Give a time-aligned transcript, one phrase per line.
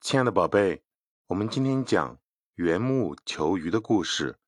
[0.00, 0.82] 亲爱的宝贝，
[1.26, 2.18] 我们今天讲
[2.54, 4.38] 缘木求鱼的故事，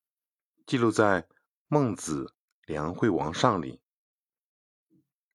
[0.65, 1.21] 记录在
[1.67, 2.25] 《孟子·
[2.65, 3.79] 梁惠王上》里。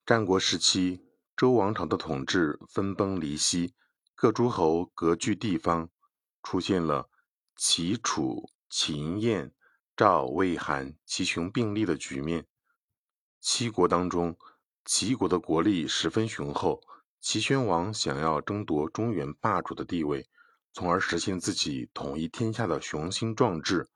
[0.05, 3.75] 战国时期，周王朝的统治分崩离析，
[4.17, 5.89] 各诸侯割据地方，
[6.43, 7.09] 出现了
[7.55, 9.55] 齐、楚、秦、燕、
[9.97, 12.45] 赵、魏、韩齐雄并立的局面。
[13.41, 14.37] 七国当中，
[14.85, 16.83] 齐国的国力十分雄厚。
[17.21, 20.29] 齐宣王想要争夺中原霸主的地位，
[20.73, 23.91] 从而实现自己统一天下的雄心壮志。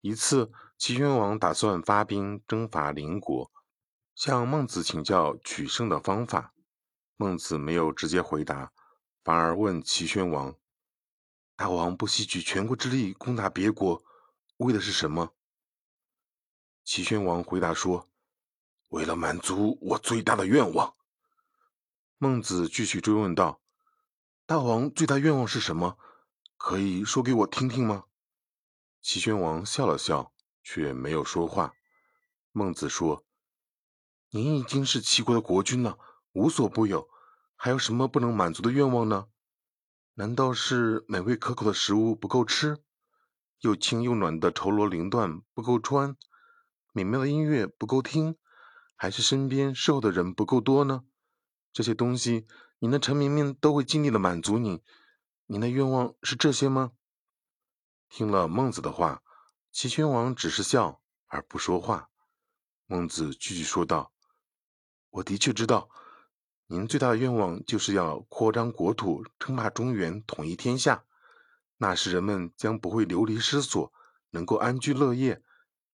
[0.00, 3.50] 一次，齐宣王打算发兵征伐邻国，
[4.14, 6.52] 向孟子请教取胜的方法。
[7.16, 8.72] 孟子没有直接回答，
[9.24, 10.54] 反而问齐宣王
[11.56, 14.02] ：“大王不惜举全国之力攻打别国，
[14.58, 15.34] 为的是什么？”
[16.84, 18.08] 齐宣王回答说
[18.90, 20.94] ：“为了满足我最大的愿望。”
[22.22, 23.60] 孟子继续追问道
[24.46, 25.98] ：“大王最大愿望是什么？
[26.56, 28.04] 可以说给我听听吗？”
[29.02, 31.72] 齐宣王笑了笑，却没有说话。
[32.52, 33.24] 孟子说
[34.30, 35.98] ：“您已经是齐国的国君了，
[36.30, 37.08] 无所不有，
[37.56, 39.26] 还有什么不能满足的愿望呢？
[40.14, 42.84] 难道是美味可口的食物不够吃，
[43.62, 46.16] 又轻又暖的绸罗绫缎不够穿，
[46.92, 48.36] 美妙的音乐不够听，
[48.94, 51.02] 还是身边侍候的人不够多呢？”
[51.72, 52.46] 这些东西，
[52.80, 54.82] 您的陈明明都会尽力的满足你。
[55.46, 56.92] 您的愿望是这些吗？
[58.10, 59.22] 听了孟子的话，
[59.70, 62.10] 齐宣王只是笑而不说话。
[62.84, 64.12] 孟子继续说道
[65.08, 65.88] ：“我的确知道，
[66.66, 71.04] 您最大的愿望就是要扩张国土，称霸中原，统一天下。
[71.78, 73.90] 那时人们将不会流离失所，
[74.30, 75.42] 能够安居乐业。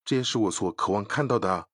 [0.04, 1.68] 这也是我所渴望看到的。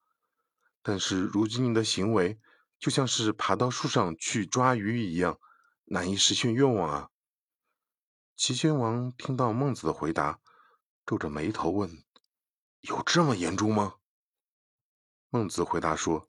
[0.82, 2.38] 但是如今您的行为……”
[2.84, 5.40] 就像是爬到树上去抓鱼一样，
[5.86, 7.08] 难以实现愿望啊！
[8.36, 10.40] 齐宣王听到孟子的回答，
[11.06, 12.04] 皱着眉头问
[12.86, 13.94] ：“有这么严重吗？”
[15.32, 16.28] 孟子回答说：“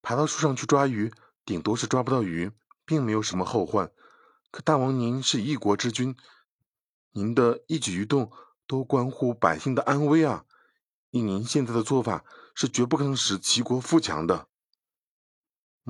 [0.00, 1.12] 爬到树上去抓鱼，
[1.44, 2.52] 顶多是抓不到鱼，
[2.84, 3.90] 并没有什么后患。
[4.52, 6.16] 可大王您是一国之君，
[7.10, 8.30] 您的一举一动
[8.68, 10.44] 都关乎百姓的安危啊！
[11.10, 12.24] 以您现在的做法，
[12.54, 14.46] 是绝不可能使齐国富强的。”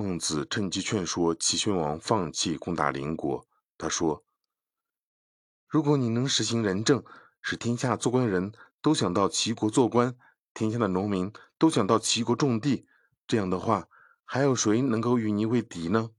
[0.01, 3.47] 孟子趁机劝说齐宣王放弃攻打邻国。
[3.77, 4.23] 他说
[5.67, 7.03] ：“如果你能实行仁政，
[7.41, 8.51] 使天下做官的人
[8.81, 10.15] 都想到齐国做官，
[10.53, 12.85] 天下的农民都想到齐国种地，
[13.25, 13.87] 这样的话，
[14.25, 16.11] 还有谁能够与你为敌呢？”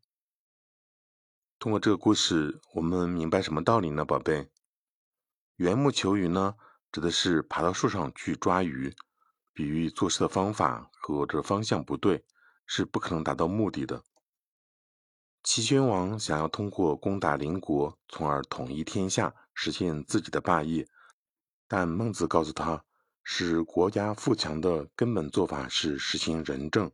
[1.58, 4.50] 通过这个故事，我们明白什么道理呢，宝贝？
[5.56, 6.56] 缘木求鱼呢，
[6.90, 8.94] 指的是爬到树上去抓鱼，
[9.52, 12.24] 比喻做事的方法和这方向不对。
[12.74, 14.02] 是不可能达到目的的。
[15.42, 20.88] 齐宣王想要通过攻打邻国，从而统一天下，实现自己的霸业。
[21.68, 22.82] 但孟子告诉他，
[23.22, 26.90] 使国家富强的根本做法是实行仁政，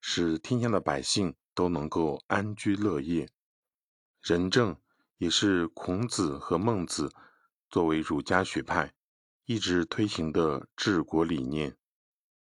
[0.00, 3.28] 使天下的百姓都能够安居乐业。
[4.22, 4.76] 仁政
[5.16, 7.12] 也是孔子和孟子
[7.68, 8.94] 作为儒家学派
[9.46, 11.76] 一直推行的治国理念。